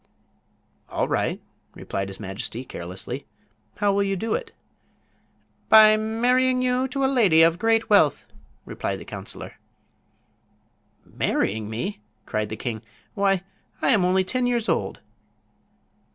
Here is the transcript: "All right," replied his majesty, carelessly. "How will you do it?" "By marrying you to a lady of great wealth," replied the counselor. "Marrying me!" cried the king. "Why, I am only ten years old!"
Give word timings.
"All 0.89 1.07
right," 1.07 1.39
replied 1.75 2.07
his 2.09 2.19
majesty, 2.19 2.65
carelessly. 2.65 3.27
"How 3.77 3.93
will 3.93 4.01
you 4.01 4.15
do 4.15 4.33
it?" 4.33 4.51
"By 5.69 5.95
marrying 5.95 6.63
you 6.63 6.87
to 6.87 7.05
a 7.05 7.05
lady 7.05 7.43
of 7.43 7.59
great 7.59 7.87
wealth," 7.87 8.25
replied 8.65 8.99
the 8.99 9.05
counselor. 9.05 9.59
"Marrying 11.05 11.69
me!" 11.69 12.01
cried 12.25 12.49
the 12.49 12.57
king. 12.57 12.81
"Why, 13.13 13.43
I 13.79 13.89
am 13.89 14.03
only 14.03 14.23
ten 14.23 14.47
years 14.47 14.67
old!" 14.67 15.01